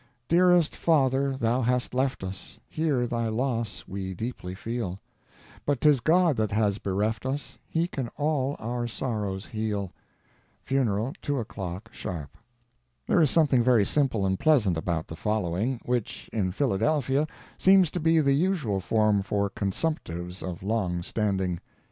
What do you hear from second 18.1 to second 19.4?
the usual form